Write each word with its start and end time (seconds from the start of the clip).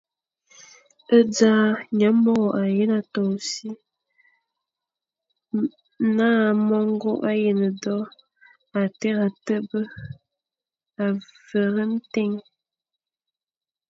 E 1.17 1.19
dza, 1.31 1.53
nyamôro 1.97 2.47
â 2.61 2.63
yén 2.75 2.91
a 2.99 3.01
toʼo 3.13 3.29
ô 3.39 3.43
si, 3.51 3.69
na 6.17 6.29
mongo 6.67 7.11
a 7.29 7.31
yén 7.43 7.59
do, 7.83 7.95
â 8.79 8.81
téré 8.99 9.19
a 9.27 9.29
tebe 9.45 9.81
a 11.03 11.05
vere 11.47 11.83
ntén. 11.95 12.31